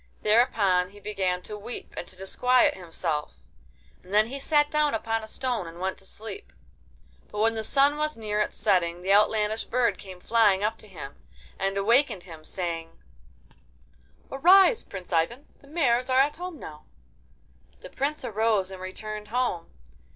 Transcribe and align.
Thereupon 0.23 0.89
he 0.89 0.99
began 0.99 1.43
to 1.43 1.55
weep 1.55 1.93
and 1.95 2.07
to 2.07 2.15
disquiet 2.15 2.73
himself, 2.73 3.35
and 4.03 4.11
then 4.11 4.29
he 4.29 4.39
sat 4.39 4.71
down 4.71 4.95
upon 4.95 5.23
a 5.23 5.27
stone 5.27 5.67
and 5.67 5.79
went 5.79 5.99
to 5.99 6.07
sleep. 6.07 6.51
But 7.29 7.37
when 7.37 7.53
the 7.53 7.63
sun 7.63 7.97
was 7.97 8.17
near 8.17 8.39
its 8.39 8.55
setting 8.57 9.03
the 9.03 9.13
outlandish 9.13 9.65
bird 9.65 9.99
came 9.99 10.19
flying 10.19 10.63
up 10.63 10.79
to 10.79 10.87
him, 10.87 11.17
and 11.59 11.77
awakened 11.77 12.23
him, 12.23 12.43
saying: 12.43 12.97
'Arise, 14.31 14.81
Prince 14.81 15.13
Ivan! 15.13 15.45
The 15.61 15.67
mares 15.67 16.09
are 16.09 16.19
at 16.19 16.37
home 16.37 16.57
now.' 16.59 16.85
The 17.81 17.91
Prince 17.91 18.25
arose 18.25 18.71
and 18.71 18.81
returned 18.81 19.27
home. 19.27 19.69